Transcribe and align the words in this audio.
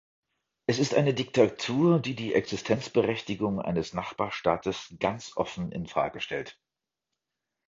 Es 0.65 0.79
ist 0.79 0.95
eine 0.95 1.13
Diktatur, 1.13 1.99
die 1.99 2.15
die 2.15 2.33
Existenzberechtigung 2.33 3.61
eines 3.61 3.93
Nachbarstaates 3.93 4.95
ganz 4.99 5.37
offen 5.37 5.71
in 5.71 5.85
Frage 5.85 6.21
stellt. 6.21 6.59